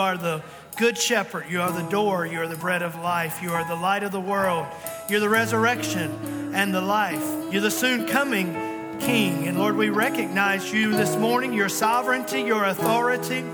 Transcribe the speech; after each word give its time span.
are 0.00 0.16
the 0.16 0.42
good 0.76 0.96
shepherd. 0.96 1.46
You 1.48 1.60
are 1.60 1.72
the 1.72 1.88
door. 1.88 2.26
You 2.26 2.40
are 2.40 2.48
the 2.48 2.56
bread 2.56 2.82
of 2.82 2.96
life. 2.96 3.42
You 3.42 3.52
are 3.52 3.66
the 3.66 3.76
light 3.76 4.02
of 4.02 4.12
the 4.12 4.20
world. 4.20 4.66
You're 5.08 5.20
the 5.20 5.28
resurrection 5.28 6.52
and 6.54 6.74
the 6.74 6.80
life. 6.80 7.24
You're 7.52 7.62
the 7.62 7.70
soon 7.70 8.06
coming 8.06 8.54
King. 9.00 9.48
And 9.48 9.58
Lord, 9.58 9.76
we 9.76 9.90
recognize 9.90 10.72
you 10.72 10.92
this 10.92 11.16
morning, 11.16 11.52
your 11.52 11.68
sovereignty, 11.68 12.42
your 12.42 12.64
authority. 12.64 13.44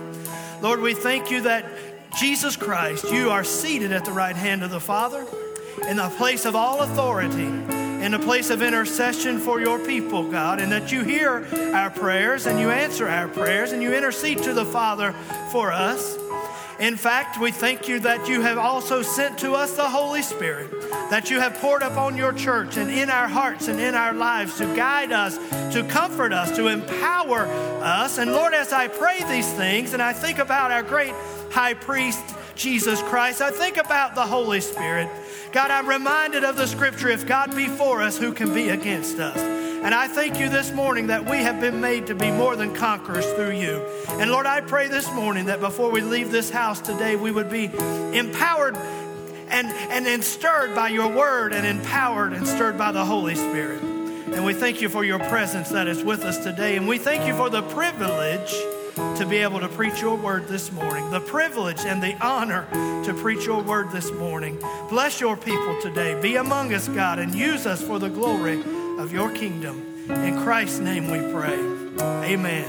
Lord, 0.61 0.81
we 0.81 0.93
thank 0.93 1.31
you 1.31 1.43
that 1.43 1.65
Jesus 2.19 2.57
Christ, 2.57 3.11
you 3.11 3.31
are 3.31 3.45
seated 3.45 3.93
at 3.93 4.05
the 4.05 4.13
right 4.13 4.37
hand 4.37 4.63
of 4.63 4.71
the 4.71 4.81
Father 4.81 5.27
in 5.89 5.97
the 5.97 6.09
place 6.19 6.45
of 6.45 6.55
all 6.55 6.83
authority, 6.83 7.47
in 7.47 8.13
a 8.13 8.19
place 8.19 8.51
of 8.51 8.61
intercession 8.61 9.39
for 9.39 9.61
your 9.61 9.79
people, 9.79 10.31
God, 10.31 10.61
and 10.61 10.71
that 10.73 10.93
you 10.93 11.03
hear 11.03 11.47
our 11.75 11.91
prayers 11.91 12.47
and 12.47 12.61
you 12.61 12.71
answer 12.71 13.09
our 13.09 13.29
prayers 13.29 13.73
and 13.73 13.83
you 13.83 13.95
intercede 13.95 14.43
to 14.43 14.53
the 14.53 14.67
Father 14.67 15.13
for 15.51 15.73
us. 15.73 16.18
In 16.79 16.97
fact, 16.97 17.41
we 17.41 17.51
thank 17.51 17.89
you 17.89 17.99
that 18.01 18.29
you 18.29 18.41
have 18.41 18.57
also 18.57 19.03
sent 19.03 19.39
to 19.39 19.55
us 19.55 19.75
the 19.75 19.89
Holy 19.89 20.23
Spirit, 20.23 20.71
that 21.11 21.29
you 21.29 21.41
have 21.41 21.55
poured 21.55 21.83
upon 21.83 22.17
your 22.17 22.33
church 22.33 22.77
and 22.77 22.89
in 22.89 23.11
our 23.11 23.27
hearts 23.27 23.67
and 23.67 23.81
in 23.81 23.97
our 23.97 24.13
lives 24.13 24.59
to 24.59 24.77
guide 24.77 25.11
us, 25.11 25.39
to 25.75 25.83
comfort 25.89 26.33
us, 26.33 26.55
to 26.57 26.69
empower 26.69 27.47
us. 27.83 28.19
And 28.19 28.33
Lord, 28.33 28.55
as 28.55 28.73
I 28.73 28.87
pray 28.87 29.25
these 29.25 29.53
things 29.55 29.93
and 29.93 30.01
I 30.01 30.13
think 30.13 30.39
about 30.39 30.71
our 30.71 30.85
great 30.85 31.15
high 31.51 31.75
priest, 31.75 32.23
Jesus 32.55 33.03
Christ, 33.03 33.41
I 33.41 33.51
think 33.51 33.77
about 33.77 34.15
the 34.15 34.27
Holy 34.27 34.61
Spirit. 34.61 35.09
God, 35.51 35.73
I'm 35.73 35.89
reminded 35.89 36.45
of 36.45 36.57
the 36.57 36.67
scripture 36.67 37.09
if 37.09 37.27
God 37.27 37.57
be 37.57 37.67
for 37.67 38.03
us, 38.03 38.19
who 38.19 38.33
can 38.33 38.55
be 38.55 38.69
against 38.69 39.19
us? 39.19 39.68
And 39.83 39.95
I 39.95 40.09
thank 40.09 40.41
you 40.41 40.49
this 40.49 40.73
morning 40.73 41.07
that 41.07 41.25
we 41.31 41.39
have 41.39 41.61
been 41.61 41.81
made 41.81 42.09
to 42.09 42.15
be 42.15 42.33
more 42.33 42.57
than 42.57 42.75
conquerors 42.75 43.25
through 43.35 43.53
you. 43.53 43.81
And 44.09 44.29
Lord, 44.29 44.45
I 44.45 44.61
pray 44.61 44.89
this 44.89 45.11
morning 45.15 45.47
that 45.47 45.61
before 45.61 45.93
we 45.93 46.01
leave 46.01 46.33
this 46.33 46.51
house 46.51 46.81
today, 46.81 47.15
we 47.15 47.31
would 47.31 47.49
be 47.49 47.67
empowered 47.67 48.75
and, 48.77 49.69
and, 49.69 50.07
and 50.07 50.25
stirred 50.25 50.75
by 50.75 50.89
your 50.89 51.09
word 51.09 51.53
and 51.53 51.65
empowered 51.65 52.33
and 52.33 52.45
stirred 52.47 52.77
by 52.77 52.91
the 52.91 53.05
Holy 53.05 53.37
Spirit. 53.37 53.81
And 53.83 54.45
we 54.45 54.53
thank 54.53 54.81
you 54.81 54.89
for 54.89 55.05
your 55.05 55.21
presence 55.21 55.69
that 55.71 55.87
is 55.87 56.03
with 56.03 56.25
us 56.25 56.39
today. 56.39 56.77
And 56.77 56.89
we 56.89 56.99
thank 56.99 57.27
you 57.27 57.35
for 57.35 57.49
the 57.49 57.63
privilege 57.63 58.51
to 59.17 59.27
be 59.29 59.39
able 59.39 59.61
to 59.61 59.69
preach 59.69 60.01
your 60.01 60.17
word 60.17 60.49
this 60.49 60.73
morning, 60.73 61.09
the 61.11 61.21
privilege 61.21 61.81
and 61.81 62.03
the 62.03 62.15
honor 62.21 62.67
to 63.05 63.15
preach 63.15 63.47
your 63.47 63.63
word 63.63 63.93
this 63.93 64.11
morning. 64.11 64.59
Bless 64.91 65.21
your 65.21 65.37
people 65.37 65.81
today. 65.81 66.21
Be 66.21 66.35
among 66.35 66.75
us, 66.75 66.89
God, 66.89 67.21
and 67.21 67.33
use 67.33 67.65
us 67.65 67.81
for 67.81 68.01
the 68.01 68.11
glory 68.11 68.61
of 68.99 69.13
your 69.13 69.31
kingdom. 69.31 70.11
In 70.11 70.43
Christ's 70.43 70.81
name 70.81 71.09
we 71.09 71.21
pray. 71.33 71.55
Amen. 72.27 72.67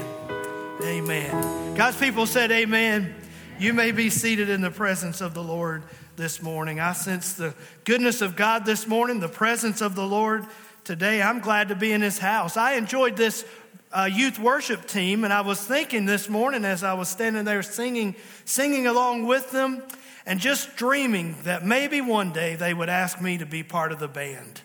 Amen. 0.80 1.74
God's 1.74 1.98
people 1.98 2.24
said, 2.24 2.52
Amen. 2.52 3.14
You 3.58 3.74
may 3.74 3.90
be 3.90 4.10
seated 4.10 4.48
in 4.48 4.60
the 4.60 4.70
presence 4.70 5.20
of 5.20 5.34
the 5.34 5.42
Lord 5.42 5.82
this 6.14 6.40
morning. 6.40 6.78
I 6.78 6.92
sense 6.92 7.32
the 7.32 7.52
goodness 7.84 8.22
of 8.22 8.36
God 8.36 8.64
this 8.64 8.86
morning, 8.86 9.18
the 9.18 9.28
presence 9.28 9.80
of 9.80 9.96
the 9.96 10.06
Lord 10.06 10.46
today. 10.84 11.20
I'm 11.20 11.40
glad 11.40 11.68
to 11.68 11.74
be 11.74 11.92
in 11.92 12.00
His 12.00 12.18
house. 12.18 12.56
I 12.56 12.74
enjoyed 12.74 13.16
this 13.16 13.44
uh, 13.92 14.08
youth 14.10 14.38
worship 14.38 14.86
team, 14.86 15.24
and 15.24 15.32
I 15.32 15.40
was 15.40 15.60
thinking 15.60 16.06
this 16.06 16.28
morning 16.28 16.64
as 16.64 16.84
I 16.84 16.94
was 16.94 17.08
standing 17.08 17.44
there 17.44 17.64
singing, 17.64 18.14
singing 18.44 18.86
along 18.86 19.26
with 19.26 19.50
them, 19.50 19.82
and 20.24 20.38
just 20.38 20.76
dreaming 20.76 21.34
that 21.42 21.66
maybe 21.66 22.00
one 22.00 22.32
day 22.32 22.54
they 22.54 22.72
would 22.72 22.88
ask 22.88 23.20
me 23.20 23.38
to 23.38 23.46
be 23.46 23.64
part 23.64 23.90
of 23.90 23.98
the 23.98 24.08
band. 24.08 24.62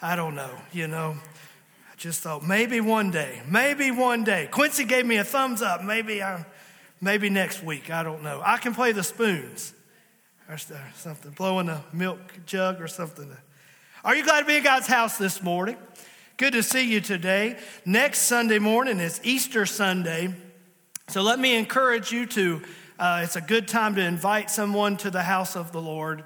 I 0.00 0.14
don't 0.14 0.36
know, 0.36 0.50
you 0.72 0.86
know. 0.86 1.16
I 1.92 1.96
just 1.96 2.20
thought 2.20 2.46
maybe 2.46 2.80
one 2.80 3.10
day, 3.10 3.42
maybe 3.48 3.90
one 3.90 4.22
day. 4.22 4.48
Quincy 4.50 4.84
gave 4.84 5.04
me 5.04 5.16
a 5.16 5.24
thumbs 5.24 5.60
up. 5.60 5.82
Maybe 5.82 6.22
I, 6.22 6.46
maybe 7.00 7.30
next 7.30 7.64
week. 7.64 7.90
I 7.90 8.04
don't 8.04 8.22
know. 8.22 8.40
I 8.44 8.58
can 8.58 8.74
play 8.74 8.92
the 8.92 9.02
spoons 9.02 9.74
or 10.48 10.56
something, 10.94 11.32
blowing 11.32 11.68
a 11.68 11.82
milk 11.92 12.20
jug 12.46 12.80
or 12.80 12.86
something. 12.86 13.28
Are 14.04 14.14
you 14.14 14.22
glad 14.22 14.40
to 14.40 14.46
be 14.46 14.56
in 14.56 14.62
God's 14.62 14.86
house 14.86 15.18
this 15.18 15.42
morning? 15.42 15.76
Good 16.36 16.52
to 16.52 16.62
see 16.62 16.88
you 16.88 17.00
today. 17.00 17.58
Next 17.84 18.20
Sunday 18.20 18.60
morning 18.60 19.00
is 19.00 19.20
Easter 19.24 19.66
Sunday. 19.66 20.32
So 21.08 21.22
let 21.22 21.40
me 21.40 21.56
encourage 21.56 22.12
you 22.12 22.26
to, 22.26 22.62
uh, 23.00 23.22
it's 23.24 23.34
a 23.34 23.40
good 23.40 23.66
time 23.66 23.96
to 23.96 24.04
invite 24.04 24.48
someone 24.48 24.96
to 24.98 25.10
the 25.10 25.22
house 25.22 25.56
of 25.56 25.72
the 25.72 25.80
Lord 25.80 26.22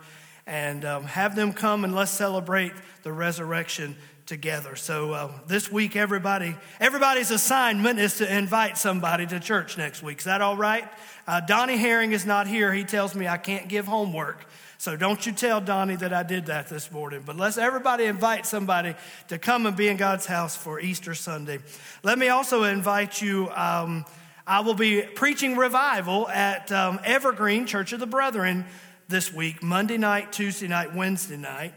and 0.47 0.85
um, 0.85 1.05
have 1.05 1.37
them 1.37 1.53
come 1.53 1.85
and 1.85 1.95
let's 1.95 2.11
celebrate 2.11 2.73
the 3.03 3.13
resurrection 3.13 3.97
together. 4.27 4.77
So 4.77 5.13
uh, 5.13 5.33
this 5.47 5.71
week, 5.71 5.97
everybody, 5.97 6.57
everybody's 6.81 7.31
assignment 7.31 7.99
is 7.99 8.19
to 8.19 8.37
invite 8.37 8.79
somebody 8.79 9.27
to 9.27 9.41
church 9.41 9.77
next 9.77 10.03
week. 10.03 10.19
Is 10.19 10.25
that 10.25 10.41
all 10.41 10.57
right? 10.57 10.85
Uh, 11.27 11.41
Donnie 11.41 11.77
Herring 11.77 12.13
is 12.13 12.25
not 12.25 12.47
here. 12.47 12.73
He 12.73 12.85
tells 12.85 13.15
me 13.15 13.29
I 13.29 13.37
can't 13.37 13.69
give 13.69 13.87
homework. 13.87 14.47
So 14.79 14.97
don't 14.97 15.25
you 15.25 15.33
tell 15.33 15.61
Donnie 15.61 15.97
that 15.97 16.13
I 16.13 16.25
did 16.25 16.47
that 16.47 16.69
this 16.69 16.91
morning. 16.91 17.23
But 17.25 17.37
let's 17.37 17.57
everybody 17.57 18.05
invite 18.05 18.47
somebody 18.47 18.97
to 19.29 19.39
come 19.39 19.67
and 19.67 19.77
be 19.77 19.87
in 19.87 19.97
God's 19.97 20.27
house 20.27 20.57
for 20.57 20.81
Easter 20.81 21.15
Sunday. 21.15 21.61
Let 22.03 22.19
me 22.19 22.29
also 22.29 22.65
invite 22.65 23.23
you. 23.23 23.49
Um, 23.51 24.05
I 24.45 24.61
will 24.61 24.75
be 24.75 25.03
preaching 25.03 25.57
revival 25.57 26.29
at 26.29 26.73
um, 26.73 26.99
Evergreen 27.05 27.67
Church 27.67 27.93
of 27.93 28.01
the 28.01 28.09
Brethren 28.09 28.65
this 29.09 29.33
week, 29.33 29.63
Monday 29.63 29.99
night, 29.99 30.33
Tuesday 30.33 30.69
night, 30.69 30.95
Wednesday 30.95 31.37
night. 31.37 31.75